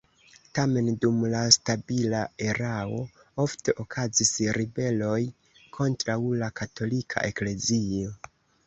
[0.59, 2.97] Tamen dum la stabila erao
[3.45, 5.19] ofte okazis ribeloj
[5.79, 8.17] kontraŭ la katolika eklezio.